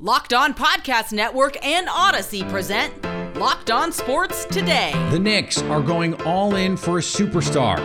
[0.00, 2.92] Locked On Podcast Network and Odyssey present
[3.36, 4.90] Locked On Sports Today.
[5.12, 7.76] The Knicks are going all in for a superstar.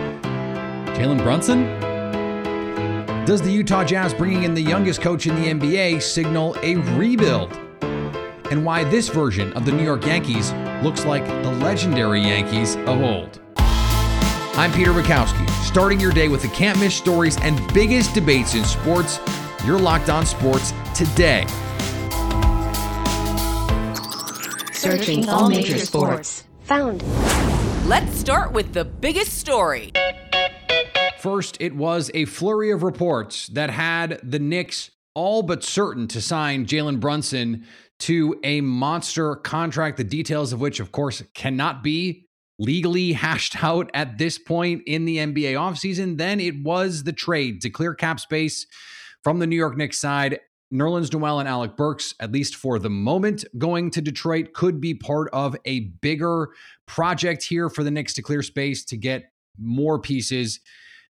[0.95, 1.65] Jalen Brunson?
[3.25, 7.53] Does the Utah Jazz bringing in the youngest coach in the NBA signal a rebuild?
[8.49, 10.51] And why this version of the New York Yankees
[10.81, 13.39] looks like the legendary Yankees of old.
[13.55, 18.65] I'm Peter Bukowski, starting your day with the can't miss stories and biggest debates in
[18.65, 19.19] sports.
[19.63, 21.45] You're locked on sports today.
[24.79, 26.45] Searching all major sports.
[26.61, 27.03] Found.
[27.85, 29.91] Let's start with the biggest story.
[31.19, 36.21] First, it was a flurry of reports that had the Knicks all but certain to
[36.21, 37.65] sign Jalen Brunson
[37.99, 42.25] to a monster contract, the details of which, of course, cannot be
[42.57, 46.17] legally hashed out at this point in the NBA offseason.
[46.17, 48.65] Then it was the trade to clear cap space
[49.25, 50.39] from the New York Knicks side.
[50.71, 54.93] Nerlens Noel and Alec Burks, at least for the moment, going to Detroit could be
[54.93, 56.49] part of a bigger
[56.85, 60.59] project here for the Knicks to clear space to get more pieces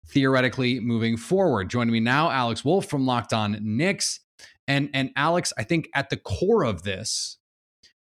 [0.09, 1.71] theoretically moving forward.
[1.71, 4.21] Joining me now, Alex Wolf from Locked On Knicks.
[4.69, 7.39] And and Alex, I think at the core of this,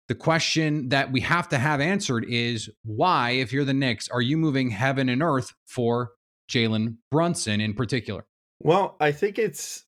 [0.08, 4.20] the question that we have to have answered is why, if you're the Knicks, are
[4.20, 6.12] you moving heaven and earth for
[6.50, 8.26] Jalen Brunson in particular?
[8.60, 9.84] Well, I think it's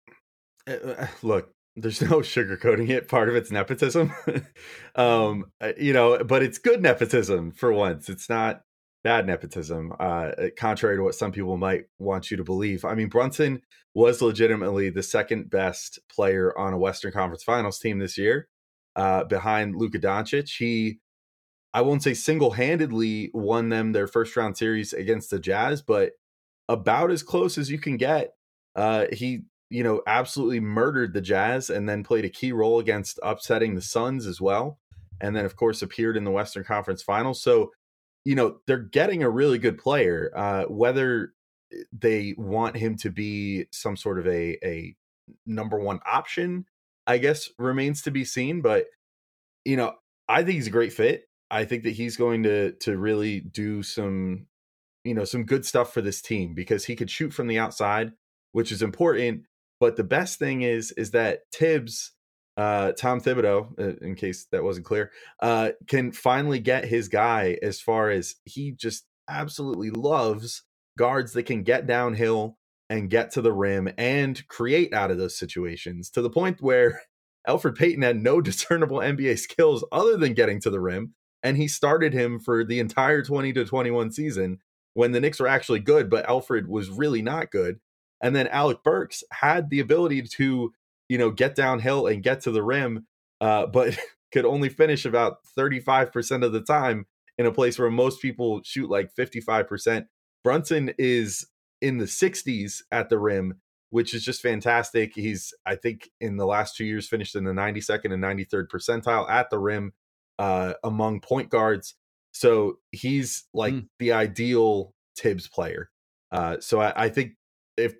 [0.69, 3.09] uh, look, there's no sugarcoating it.
[3.09, 4.13] Part of it's nepotism,
[4.95, 8.09] um, uh, you know, but it's good nepotism for once.
[8.09, 8.63] It's not
[9.05, 12.85] bad nepotism, uh, contrary to what some people might want you to believe.
[12.85, 13.63] I mean, Brunson
[13.95, 18.49] was legitimately the second best player on a Western Conference Finals team this year,
[18.97, 20.57] uh, behind Luka Doncic.
[20.59, 20.99] He,
[21.73, 26.13] I won't say single handedly won them their first round series against the Jazz, but
[26.69, 28.33] about as close as you can get.
[28.77, 33.19] Uh, he you know, absolutely murdered the Jazz and then played a key role against
[33.23, 34.79] upsetting the Suns as well.
[35.21, 37.43] And then, of course, appeared in the Western Conference Finals.
[37.43, 37.73] So,
[38.25, 40.31] you know, they're getting a really good player.
[40.35, 41.35] Uh, whether
[41.93, 44.97] they want him to be some sort of a, a
[45.45, 46.65] number one option,
[47.07, 48.63] I guess, remains to be seen.
[48.63, 48.87] But,
[49.65, 49.95] you know,
[50.29, 51.25] I think he's a great fit.
[51.51, 54.47] I think that he's going to to really do some,
[55.05, 58.13] you know, some good stuff for this team because he could shoot from the outside,
[58.53, 59.45] which is important
[59.81, 62.13] but the best thing is is that Thibs,
[62.57, 67.59] uh, Tom Thibodeau, uh, in case that wasn't clear, uh, can finally get his guy
[67.63, 70.63] as far as he just absolutely loves
[70.99, 72.59] guards that can get downhill
[72.91, 77.03] and get to the rim and create out of those situations to the point where
[77.49, 81.15] Elfrid Payton had no discernible NBA skills other than getting to the rim.
[81.43, 84.59] And he started him for the entire 20 to 21 season
[84.95, 87.79] when the Knicks were actually good, but Elfrid was really not good.
[88.21, 90.73] And then Alec Burks had the ability to,
[91.09, 93.07] you know, get downhill and get to the rim,
[93.41, 93.99] uh, but
[94.33, 97.07] could only finish about 35% of the time
[97.39, 100.07] in a place where most people shoot like 55%.
[100.45, 101.47] Brunson is
[101.81, 105.13] in the 60s at the rim, which is just fantastic.
[105.15, 109.29] He's, I think, in the last two years, finished in the 92nd and 93rd percentile
[109.31, 109.93] at the rim
[110.39, 111.95] uh, among point guards.
[112.33, 113.89] So he's like mm.
[113.99, 115.91] the ideal Thibs player.
[116.31, 117.33] Uh, so I, I, think
[117.79, 117.95] if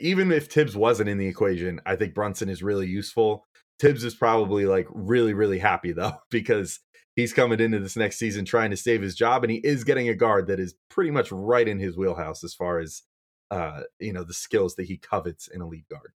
[0.00, 3.46] even if Thibs wasn't in the equation, I think Brunson is really useful.
[3.78, 6.80] Thibs is probably like really really happy though because
[7.14, 10.08] he's coming into this next season trying to save his job and he is getting
[10.08, 13.02] a guard that is pretty much right in his wheelhouse as far as
[13.50, 16.12] uh you know the skills that he covets in a lead guard.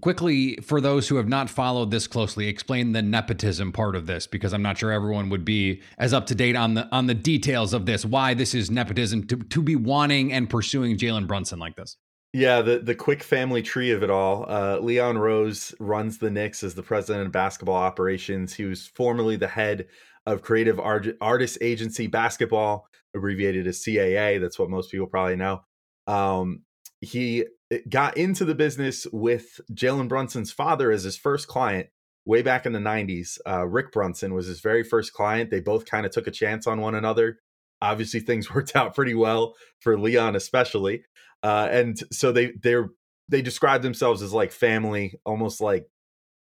[0.00, 4.26] Quickly, for those who have not followed this closely, explain the nepotism part of this
[4.26, 7.14] because I'm not sure everyone would be as up to date on the on the
[7.14, 8.04] details of this.
[8.04, 11.96] Why this is nepotism to, to be wanting and pursuing Jalen Brunson like this.
[12.32, 14.46] Yeah, the the quick family tree of it all.
[14.48, 18.52] Uh, Leon Rose runs the Knicks as the president of basketball operations.
[18.52, 19.86] He was formerly the head
[20.26, 24.40] of Creative Art- Artist Agency Basketball, abbreviated as CAA.
[24.40, 25.62] That's what most people probably know.
[26.08, 26.62] Um,
[27.00, 27.44] he
[27.88, 31.88] got into the business with Jalen Brunson's father as his first client
[32.26, 33.38] way back in the 90s.
[33.46, 35.50] Uh, Rick Brunson was his very first client.
[35.50, 37.38] They both kind of took a chance on one another.
[37.80, 41.04] Obviously, things worked out pretty well for Leon, especially.
[41.42, 42.88] Uh, and so they they're
[43.28, 45.86] they describe themselves as like family, almost like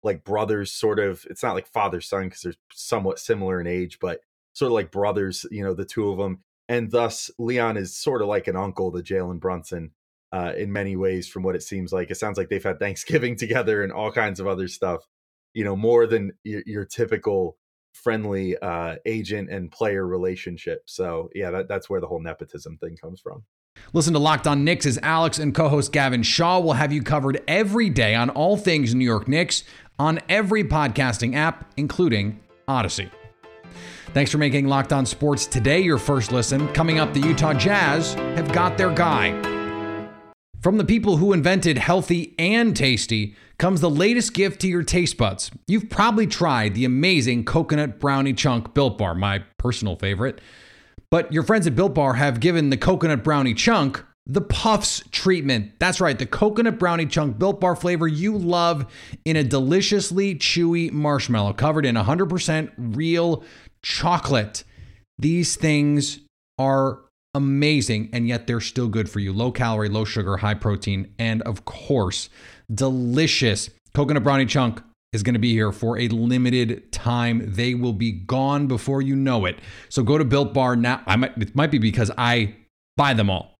[0.02, 1.24] like brothers, sort of.
[1.30, 4.20] It's not like father son because they're somewhat similar in age, but
[4.52, 5.46] sort of like brothers.
[5.50, 8.92] You know, the two of them, and thus Leon is sort of like an uncle
[8.92, 9.92] to Jalen Brunson
[10.32, 12.10] uh, in many ways, from what it seems like.
[12.10, 15.06] It sounds like they've had Thanksgiving together and all kinds of other stuff.
[15.54, 17.56] You know, more than your, your typical
[17.92, 20.82] friendly uh, agent and player relationship.
[20.86, 23.42] So yeah, that, that's where the whole nepotism thing comes from.
[23.92, 27.02] Listen to Locked On Knicks as Alex and co host Gavin Shaw will have you
[27.02, 29.64] covered every day on all things New York Knicks
[29.98, 33.10] on every podcasting app, including Odyssey.
[34.12, 36.66] Thanks for making Locked On Sports today your first listen.
[36.68, 39.59] Coming up, the Utah Jazz have got their guy.
[40.60, 45.16] From the people who invented healthy and tasty comes the latest gift to your taste
[45.16, 45.50] buds.
[45.66, 50.38] You've probably tried the amazing coconut brownie chunk Built Bar, my personal favorite.
[51.10, 55.72] But your friends at Built Bar have given the coconut brownie chunk the Puffs treatment.
[55.78, 58.84] That's right, the coconut brownie chunk Built Bar flavor you love
[59.24, 63.44] in a deliciously chewy marshmallow covered in 100% real
[63.82, 64.64] chocolate.
[65.18, 66.20] These things
[66.58, 67.00] are
[67.34, 69.32] amazing and yet they're still good for you.
[69.32, 72.28] Low calorie, low sugar, high protein, and of course,
[72.72, 73.70] delicious.
[73.94, 74.82] Coconut brownie chunk
[75.12, 77.42] is going to be here for a limited time.
[77.44, 79.58] They will be gone before you know it.
[79.88, 81.02] So go to Built Bar now.
[81.06, 82.54] I might it might be because I
[82.96, 83.54] buy them all.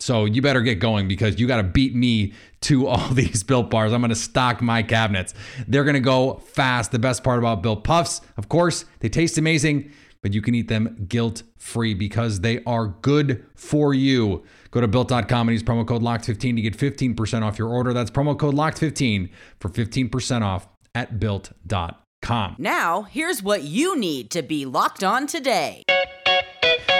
[0.00, 2.32] So you better get going because you got to beat me
[2.62, 3.92] to all these Built Bars.
[3.92, 5.34] I'm going to stock my cabinets.
[5.68, 6.92] They're going to go fast.
[6.92, 9.92] The best part about Built Puffs, of course, they taste amazing,
[10.24, 14.42] but you can eat them guilt free because they are good for you.
[14.70, 17.92] Go to built.com and use promo code LOCKED15 to get 15% off your order.
[17.92, 19.28] That's promo code LOCKED15
[19.60, 22.56] for 15% off at built.com.
[22.56, 25.82] Now, here's what you need to be locked on today.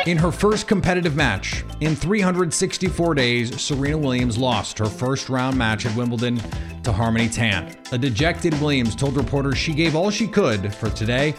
[0.06, 5.87] In her first competitive match in 364 days, Serena Williams lost her first round match
[5.87, 6.43] at Wimbledon
[6.83, 7.75] to Harmony Tan.
[7.91, 11.35] A dejected Williams told reporters she gave all she could for today.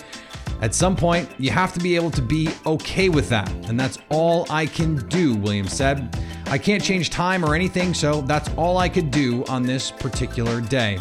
[0.61, 3.99] At some point, you have to be able to be okay with that, and that's
[4.09, 6.19] all I can do, Williams said.
[6.47, 10.59] I can't change time or anything, so that's all I could do on this particular
[10.59, 10.97] day.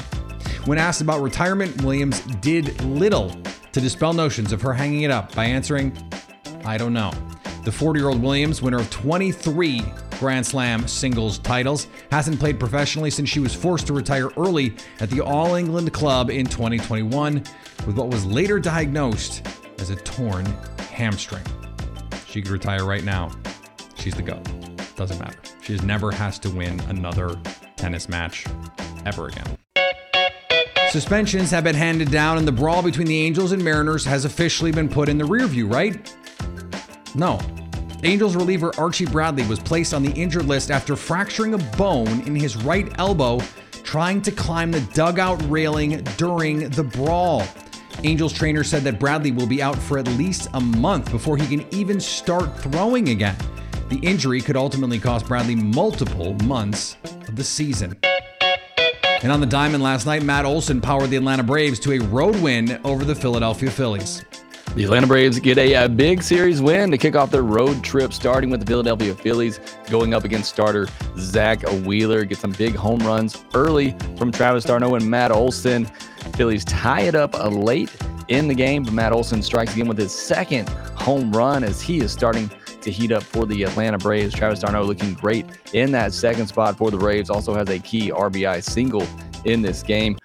[0.67, 3.31] When asked about retirement, Williams did little
[3.72, 5.96] to dispel notions of her hanging it up by answering,
[6.67, 7.10] I don't know.
[7.64, 9.82] The 40 year old Williams, winner of 23
[10.19, 15.08] Grand Slam singles titles, hasn't played professionally since she was forced to retire early at
[15.08, 17.43] the All England Club in 2021
[17.87, 19.46] with what was later diagnosed
[19.78, 20.44] as a torn
[20.90, 21.44] hamstring.
[22.26, 23.31] She could retire right now.
[23.94, 24.44] She's the GOAT.
[24.96, 25.38] Doesn't matter.
[25.62, 27.34] She never has to win another
[27.76, 28.44] tennis match
[29.06, 29.56] ever again.
[30.90, 34.70] Suspensions have been handed down, and the brawl between the Angels and Mariners has officially
[34.70, 36.14] been put in the rearview, right?
[37.14, 37.40] No.
[38.06, 42.36] Angels reliever Archie Bradley was placed on the injured list after fracturing a bone in
[42.36, 43.40] his right elbow
[43.82, 47.44] trying to climb the dugout railing during the brawl.
[48.02, 51.46] Angels trainer said that Bradley will be out for at least a month before he
[51.46, 53.36] can even start throwing again.
[53.88, 57.96] The injury could ultimately cost Bradley multiple months of the season.
[59.22, 62.36] And on the diamond last night, Matt Olson powered the Atlanta Braves to a road
[62.42, 64.22] win over the Philadelphia Phillies.
[64.74, 68.12] The Atlanta Braves get a, a, big series win to kick off their road trip,
[68.12, 72.24] starting with the Philadelphia Phillies, going up against starter Zack Wheeler.
[72.24, 75.84] Get some big home runs early from Travis d'Arnaud and Matt Olson.
[76.34, 79.96] Phillies tie it up uh, late in the game, but Matt Olson strikes again with
[79.96, 82.50] his second home run as he is starting
[82.80, 84.34] to heat up for the Atlanta Braves.
[84.34, 87.30] Travis d'Arnaud looking great in that second spot for the Braves.
[87.30, 89.06] Also has a key RBI single
[89.44, 90.18] in this game.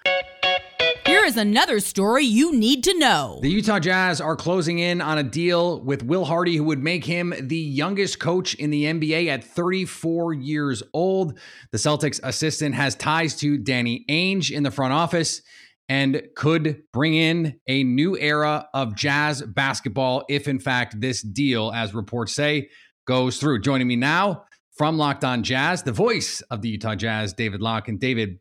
[1.30, 3.38] Is another story you need to know.
[3.40, 7.04] The Utah Jazz are closing in on a deal with Will Hardy, who would make
[7.04, 11.38] him the youngest coach in the NBA at 34 years old.
[11.70, 15.40] The Celtics assistant has ties to Danny Ainge in the front office
[15.88, 21.70] and could bring in a new era of Jazz basketball if, in fact, this deal,
[21.70, 22.70] as reports say,
[23.06, 23.60] goes through.
[23.60, 27.86] Joining me now from Locked On Jazz, the voice of the Utah Jazz, David Locke.
[27.86, 28.40] And David,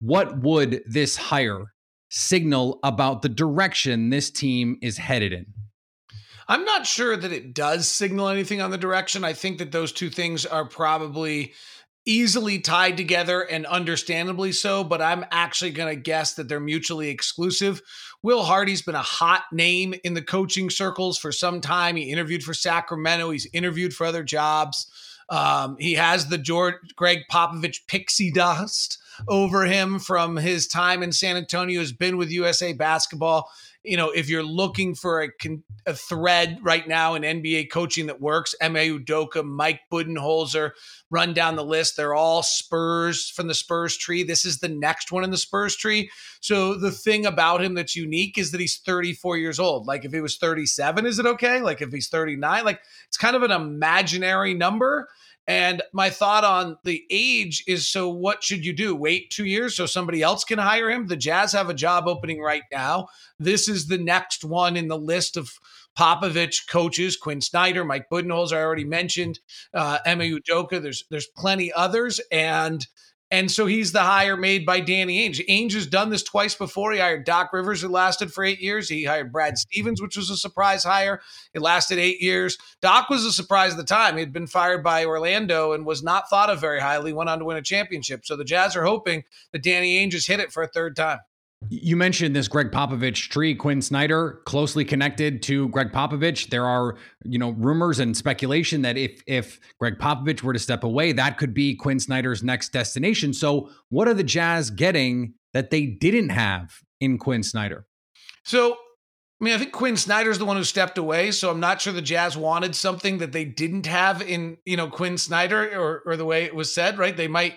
[0.00, 1.66] what would this hire
[2.10, 5.46] signal about the direction this team is headed in?
[6.48, 9.22] I'm not sure that it does signal anything on the direction.
[9.24, 11.52] I think that those two things are probably
[12.04, 17.08] easily tied together and understandably so, but I'm actually going to guess that they're mutually
[17.08, 17.80] exclusive.
[18.22, 21.94] Will Hardy's been a hot name in the coaching circles for some time.
[21.94, 24.90] He interviewed for Sacramento, he's interviewed for other jobs.
[25.28, 28.98] Um, he has the George Gregg Popovich pixie dust
[29.28, 31.80] over him from his time in San Antonio.
[31.80, 33.50] Has been with USA Basketball.
[33.82, 35.28] You know, if you're looking for a,
[35.86, 40.72] a thread right now in NBA coaching that works, Ime Udoka, Mike Budenholzer,
[41.10, 41.96] run down the list.
[41.96, 44.22] They're all Spurs from the Spurs tree.
[44.22, 46.10] This is the next one in the Spurs tree.
[46.40, 49.86] So the thing about him that's unique is that he's 34 years old.
[49.86, 51.62] Like if he was 37, is it okay?
[51.62, 55.08] Like if he's 39, like it's kind of an imaginary number.
[55.50, 58.94] And my thought on the age is so what should you do?
[58.94, 61.08] Wait two years so somebody else can hire him?
[61.08, 63.08] The Jazz have a job opening right now.
[63.40, 65.58] This is the next one in the list of
[65.98, 69.40] Popovich coaches, Quin Snyder, Mike Budenholzer, I already mentioned,
[69.74, 70.80] uh, Ime Udoka.
[70.80, 72.86] There's there's plenty others, and
[73.30, 75.46] and so he's the hire made by Danny Ainge.
[75.48, 76.92] Ainge has done this twice before.
[76.92, 78.88] He hired Doc Rivers, who lasted for eight years.
[78.88, 81.20] He hired Brad Stevens, which was a surprise hire.
[81.54, 82.58] It lasted eight years.
[82.82, 84.14] Doc was a surprise at the time.
[84.14, 87.38] He had been fired by Orlando and was not thought of very highly, went on
[87.38, 88.26] to win a championship.
[88.26, 91.20] So the Jazz are hoping that Danny Ainge has hit it for a third time.
[91.72, 93.54] You mentioned this Gregg Popovich tree.
[93.54, 96.50] Quin Snyder closely connected to Gregg Popovich.
[96.50, 100.82] There are, you know, rumors and speculation that if if Gregg Popovich were to step
[100.82, 103.32] away, that could be Quin Snyder's next destination.
[103.32, 107.86] So, what are the Jazz getting that they didn't have in Quin Snyder?
[108.42, 108.72] So,
[109.40, 111.92] I mean, I think Quin Snyder's the one who stepped away, so I'm not sure
[111.92, 116.16] the Jazz wanted something that they didn't have in, you know, Quin Snyder or or
[116.16, 117.16] the way it was said, right?
[117.16, 117.54] They might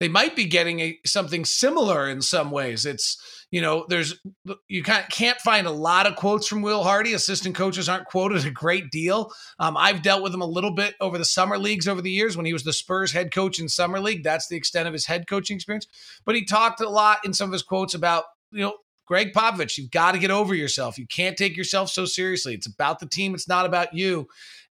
[0.00, 2.84] they might be getting a something similar in some ways.
[2.84, 4.18] It's you know, there's
[4.66, 7.12] you can't can't find a lot of quotes from Will Hardy.
[7.12, 9.30] Assistant coaches aren't quoted a great deal.
[9.58, 12.34] Um, I've dealt with him a little bit over the summer leagues over the years
[12.34, 14.24] when he was the Spurs head coach in summer league.
[14.24, 15.86] That's the extent of his head coaching experience.
[16.24, 19.76] But he talked a lot in some of his quotes about you know Gregg Popovich.
[19.76, 20.96] You've got to get over yourself.
[20.96, 22.54] You can't take yourself so seriously.
[22.54, 23.34] It's about the team.
[23.34, 24.28] It's not about you.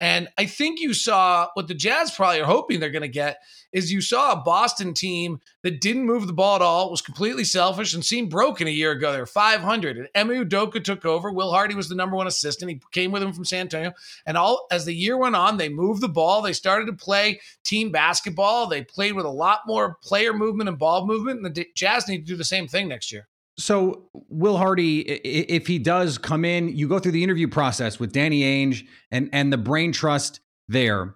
[0.01, 3.37] And I think you saw what the Jazz probably are hoping they're going to get
[3.71, 7.45] is you saw a Boston team that didn't move the ball at all, was completely
[7.45, 9.13] selfish, and seemed broken a year ago.
[9.13, 9.97] They were 500.
[9.97, 11.31] And Ime Udoka took over.
[11.31, 12.71] Will Hardy was the number one assistant.
[12.71, 13.93] He came with him from San Antonio.
[14.25, 16.41] And all as the year went on, they moved the ball.
[16.41, 18.67] They started to play team basketball.
[18.67, 21.45] They played with a lot more player movement and ball movement.
[21.45, 23.27] And the Jazz need to do the same thing next year.
[23.57, 28.11] So Will Hardy, if he does come in, you go through the interview process with
[28.11, 31.15] Danny Ainge and and the brain trust there.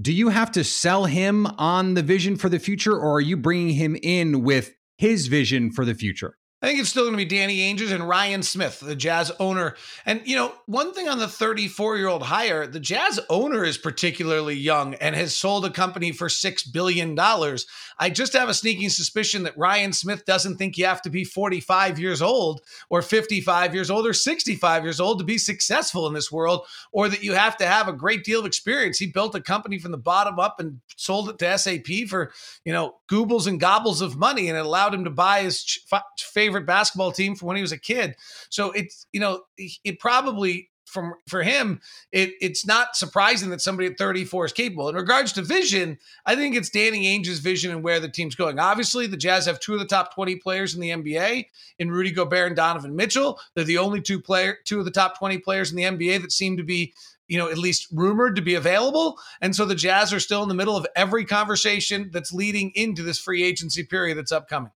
[0.00, 3.36] Do you have to sell him on the vision for the future, or are you
[3.36, 6.38] bringing him in with his vision for the future?
[6.62, 9.76] I think it's still going to be Danny Ainges and Ryan Smith, the Jazz owner.
[10.04, 13.78] And, you know, one thing on the 34 year old hire, the Jazz owner is
[13.78, 17.18] particularly young and has sold a company for $6 billion.
[17.18, 21.24] I just have a sneaking suspicion that Ryan Smith doesn't think you have to be
[21.24, 26.12] 45 years old or 55 years old or 65 years old to be successful in
[26.12, 28.98] this world, or that you have to have a great deal of experience.
[28.98, 32.32] He built a company from the bottom up and sold it to SAP for,
[32.66, 35.80] you know, goobles and gobbles of money, and it allowed him to buy his
[36.18, 38.16] favorite favorite basketball team from when he was a kid.
[38.48, 41.80] So it's you know it probably from for him,
[42.12, 44.88] it, it's not surprising that somebody at 34 is capable.
[44.88, 48.58] In regards to vision, I think it's Danny Ainge's vision and where the team's going.
[48.58, 51.46] Obviously, the Jazz have two of the top 20 players in the NBA
[51.78, 53.38] in Rudy Gobert and Donovan Mitchell.
[53.54, 56.32] They're the only two player, two of the top 20 players in the NBA that
[56.32, 56.92] seem to be
[57.28, 59.16] you know, at least rumored to be available.
[59.40, 63.04] And so the Jazz are still in the middle of every conversation that's leading into
[63.04, 64.72] this free agency period that's upcoming.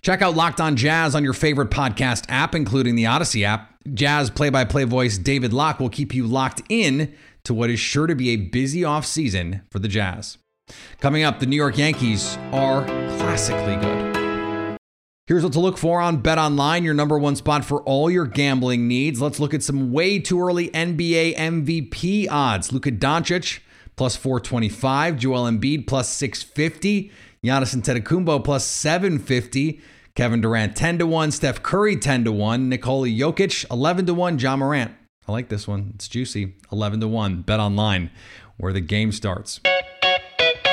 [0.00, 3.74] Check out Locked On Jazz on your favorite podcast app, including the Odyssey app.
[3.94, 7.14] Jazz play by play voice David Locke will keep you locked in
[7.44, 10.38] to what is sure to be a busy offseason for the Jazz.
[11.00, 12.84] Coming up, the New York Yankees are
[13.18, 14.78] classically good.
[15.26, 18.24] Here's what to look for on Bet Online, your number one spot for all your
[18.24, 19.20] gambling needs.
[19.20, 22.72] Let's look at some way too early NBA MVP odds.
[22.72, 23.60] Luka Doncic
[23.96, 27.10] plus 425, Joel Embiid plus 650.
[27.44, 29.80] Giannis Antetokounmpo plus 750.
[30.14, 31.30] Kevin Durant 10 to 1.
[31.30, 32.68] Steph Curry 10 to 1.
[32.68, 34.38] Nikola Jokic 11 to 1.
[34.38, 34.92] Ja Morant.
[35.28, 35.92] I like this one.
[35.94, 36.54] It's juicy.
[36.72, 37.42] 11 to 1.
[37.42, 38.10] Bet online
[38.56, 39.60] where the game starts.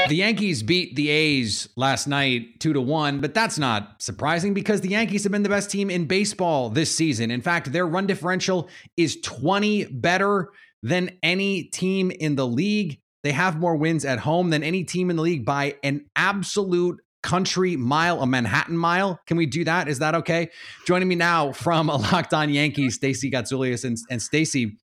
[0.07, 4.81] The Yankees beat the A's last night 2 to 1, but that's not surprising because
[4.81, 7.31] the Yankees have been the best team in baseball this season.
[7.31, 10.49] In fact, their run differential is 20 better
[10.83, 12.99] than any team in the league.
[13.25, 17.01] They have more wins at home than any team in the league by an absolute
[17.23, 19.19] country mile, a Manhattan mile.
[19.25, 19.87] Can we do that?
[19.87, 20.51] Is that okay?
[20.85, 23.83] Joining me now from a Locked On Yankees, Stacey Gotsulias.
[23.83, 24.77] And, and Stacey,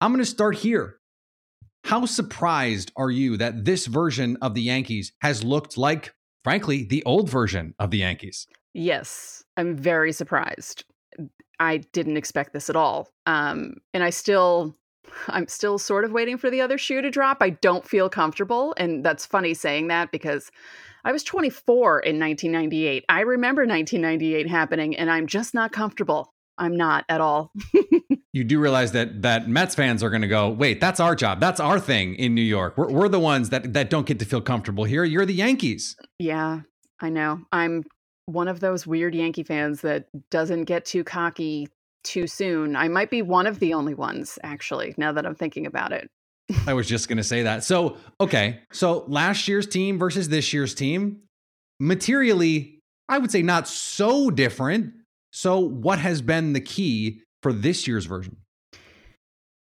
[0.00, 1.00] I'm going to start here.
[1.84, 7.04] How surprised are you that this version of the Yankees has looked like, frankly, the
[7.04, 8.46] old version of the Yankees?
[8.72, 10.86] Yes, I'm very surprised.
[11.60, 13.10] I didn't expect this at all.
[13.26, 14.78] Um, and I still
[15.28, 17.38] I'm still sort of waiting for the other shoe to drop.
[17.40, 18.74] I don't feel comfortable.
[18.76, 20.50] And that's funny saying that because
[21.04, 23.04] I was 24 in 1998.
[23.08, 26.32] I remember 1998 happening and I'm just not comfortable.
[26.58, 27.52] I'm not at all.
[28.32, 31.40] you do realize that that Mets fans are going to go, wait, that's our job.
[31.40, 32.76] That's our thing in New York.
[32.76, 35.04] We're, we're the ones that, that don't get to feel comfortable here.
[35.04, 35.96] You're the Yankees.
[36.18, 36.60] Yeah,
[37.00, 37.40] I know.
[37.50, 37.84] I'm
[38.26, 41.68] one of those weird Yankee fans that doesn't get too cocky
[42.02, 42.76] too soon.
[42.76, 46.10] I might be one of the only ones, actually, now that I'm thinking about it.
[46.66, 47.64] I was just going to say that.
[47.64, 48.60] So, okay.
[48.72, 51.20] So last year's team versus this year's team,
[51.80, 54.92] materially, I would say not so different.
[55.32, 58.36] So, what has been the key for this year's version?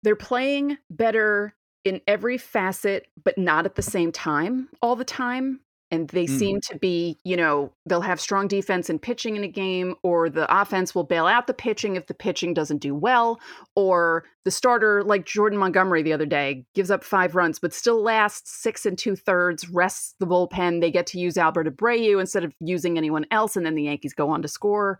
[0.03, 1.53] They're playing better
[1.85, 5.59] in every facet, but not at the same time all the time
[5.91, 6.39] and they mm.
[6.39, 10.29] seem to be, you know, they'll have strong defense and pitching in a game, or
[10.29, 13.39] the offense will bail out the pitching if the pitching doesn't do well,
[13.75, 18.01] or the starter, like Jordan Montgomery the other day, gives up five runs, but still
[18.01, 20.81] lasts six and two thirds, rests the bullpen.
[20.81, 24.13] They get to use Albert Abreu instead of using anyone else, and then the Yankees
[24.13, 24.97] go on to score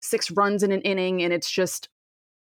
[0.00, 1.88] six runs in an inning, and it's just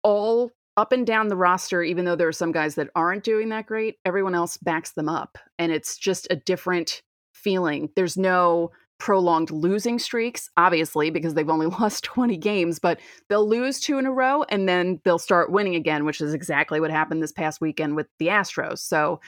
[0.04, 3.50] all up and down the roster, even though there are some guys that aren't doing
[3.50, 5.38] that great, everyone else backs them up.
[5.58, 7.02] And it's just a different
[7.40, 7.90] feeling.
[7.96, 13.80] There's no prolonged losing streaks, obviously, because they've only lost 20 games, but they'll lose
[13.80, 17.24] two in a row and then they'll start winning again, which is exactly what happened
[17.24, 18.80] this past weekend with the Astros.
[18.80, 19.20] So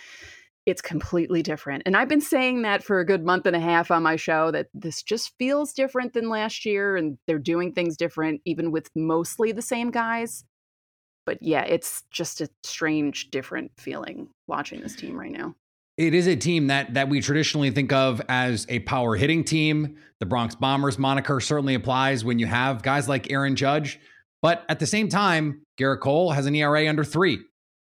[0.68, 1.84] it's completely different.
[1.86, 4.52] And I've been saying that for a good month and a half on my show
[4.52, 8.90] that this just feels different than last year and they're doing things different, even with
[8.96, 10.44] mostly the same guys.
[11.26, 15.56] But yeah, it's just a strange, different feeling watching this team right now.
[16.02, 19.98] It is a team that that we traditionally think of as a power hitting team.
[20.20, 24.00] The Bronx Bombers moniker certainly applies when you have guys like Aaron Judge.
[24.42, 27.38] But at the same time, Gerrit Cole has an ERA under three.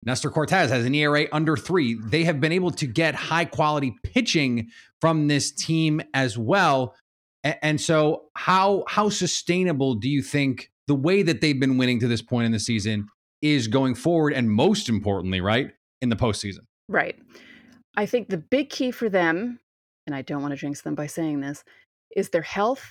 [0.02, 1.98] Nestor Cortes has an ERA under three.
[2.06, 4.70] They have been able to get high quality pitching
[5.02, 6.94] from this team as well.
[7.44, 12.08] And so, how how sustainable do you think the way that they've been winning to
[12.08, 13.08] this point in the season
[13.42, 14.32] is going forward?
[14.32, 17.14] And most importantly, right in the postseason, right?
[17.96, 19.60] I think the big key for them,
[20.06, 21.64] and I don't want to jinx them by saying this,
[22.14, 22.86] is their health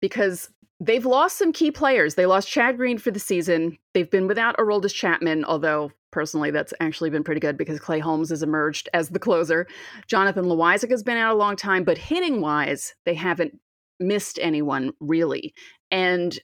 [0.00, 2.14] because they've lost some key players.
[2.14, 3.78] They lost Chad Green for the season.
[3.94, 8.30] They've been without Aroldis Chapman, although personally that's actually been pretty good because Clay Holmes
[8.30, 9.66] has emerged as the closer.
[10.06, 13.58] Jonathan Loáisiga has been out a long time, but hitting wise, they haven't
[14.00, 15.52] missed anyone really.
[15.90, 16.38] And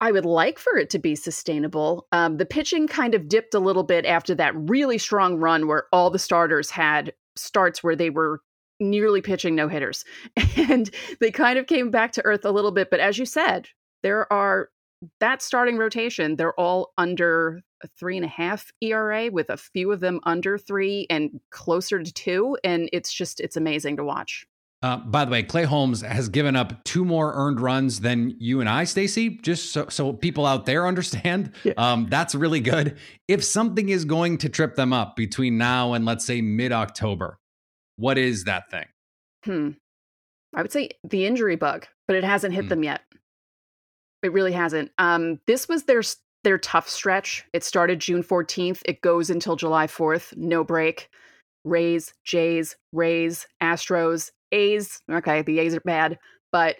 [0.00, 2.06] I would like for it to be sustainable.
[2.12, 5.86] Um, the pitching kind of dipped a little bit after that really strong run where
[5.92, 8.40] all the starters had starts where they were
[8.80, 10.04] nearly pitching no hitters.
[10.56, 10.90] And
[11.20, 12.90] they kind of came back to earth a little bit.
[12.90, 13.68] But as you said,
[14.02, 14.70] there are
[15.20, 17.62] that starting rotation, they're all under
[17.98, 22.12] three and a half ERA with a few of them under three and closer to
[22.12, 22.58] two.
[22.64, 24.46] And it's just, it's amazing to watch.
[24.80, 28.60] Uh, by the way, Clay Holmes has given up two more earned runs than you
[28.60, 29.30] and I, Stacey.
[29.30, 31.72] Just so so people out there understand, yeah.
[31.76, 32.96] um, that's really good.
[33.26, 37.38] If something is going to trip them up between now and let's say mid October,
[37.96, 38.86] what is that thing?
[39.44, 39.70] Hmm.
[40.54, 42.68] I would say the injury bug, but it hasn't hit hmm.
[42.68, 43.02] them yet.
[44.22, 44.92] It really hasn't.
[44.98, 46.02] Um, this was their
[46.44, 47.44] their tough stretch.
[47.52, 48.82] It started June 14th.
[48.84, 50.36] It goes until July 4th.
[50.36, 51.10] No break.
[51.64, 55.00] Rays, Jays, Rays, Astros, A's.
[55.10, 56.18] Okay, the A's are bad,
[56.52, 56.76] but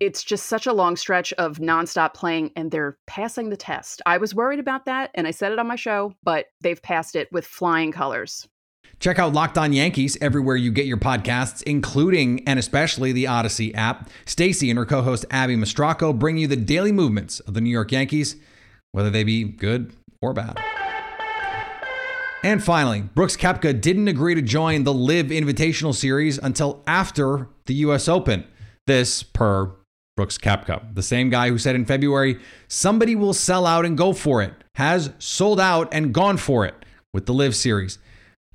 [0.00, 4.02] it's just such a long stretch of nonstop playing and they're passing the test.
[4.04, 7.16] I was worried about that and I said it on my show, but they've passed
[7.16, 8.46] it with flying colors.
[8.98, 13.74] Check out Locked On Yankees everywhere you get your podcasts, including and especially the Odyssey
[13.74, 14.08] app.
[14.24, 17.92] Stacey and her co-host Abby Mastracco bring you the daily movements of the New York
[17.92, 18.36] Yankees,
[18.92, 19.92] whether they be good
[20.22, 20.58] or bad.
[22.46, 27.74] And finally, Brooks Koepka didn't agree to join the LIV Invitational Series until after the
[27.86, 28.44] US Open.
[28.86, 29.72] This per
[30.16, 34.12] Brooks Koepka, the same guy who said in February, somebody will sell out and go
[34.12, 36.76] for it, has sold out and gone for it
[37.12, 37.98] with the LIV Series.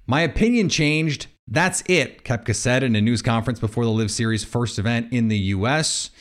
[0.07, 1.27] My opinion changed.
[1.45, 5.27] That's it, Koepka said in a news conference before the LIV Series first event in
[5.27, 6.11] the US.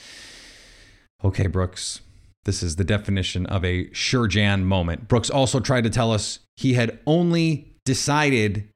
[1.22, 2.00] Okay, Brooks,
[2.44, 5.08] this is the definition of a sure Jan moment.
[5.08, 8.68] Brooks also tried to tell us he had only decided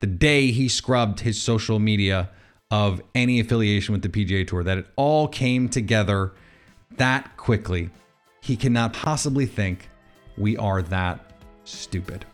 [0.00, 2.30] the day he scrubbed his social media
[2.70, 6.32] of any affiliation with the PGA Tour that it all came together
[6.96, 7.90] that quickly.
[8.40, 9.88] He cannot possibly think
[10.36, 11.32] we are that
[11.64, 12.24] stupid.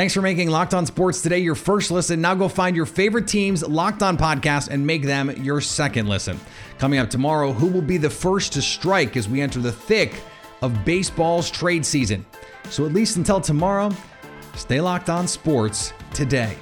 [0.00, 2.22] Thanks for making Locked On Sports today your first listen.
[2.22, 6.40] Now go find your favorite team's Locked On podcast and make them your second listen.
[6.78, 10.14] Coming up tomorrow, who will be the first to strike as we enter the thick
[10.62, 12.24] of baseball's trade season?
[12.70, 13.90] So at least until tomorrow,
[14.54, 16.56] stay locked on sports today.